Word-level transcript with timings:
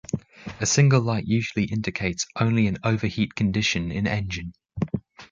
A 0.59 0.65
single 0.65 0.99
light 0.99 1.27
usually 1.27 1.65
indicates 1.65 2.25
only 2.35 2.65
an 2.65 2.79
overheat 2.83 3.35
condition 3.35 3.91
in 3.91 4.07
engine. 4.07 4.53